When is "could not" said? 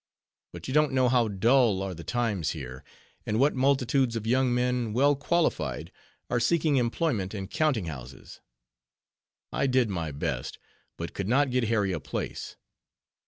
11.13-11.51